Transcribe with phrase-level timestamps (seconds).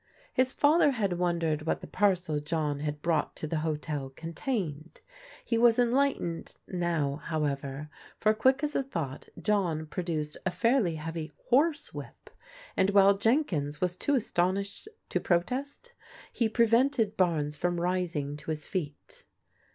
[0.33, 4.99] His father had wondered what the parcel John had brought to the hotel contained.
[5.45, 11.31] He was enlightened now, however, for quick as a thought John produced a fairly heavy
[11.51, 12.31] horsewhip
[12.75, 15.93] and while Jenkins was too aston ished to protest,
[16.33, 19.23] he prevented Barnes from rising to his feet.